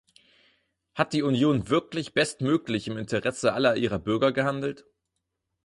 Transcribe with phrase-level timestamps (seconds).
[0.95, 4.83] Hat die Union wirklich bestmöglich im Interesse aller ihrer Bürger gehandelt?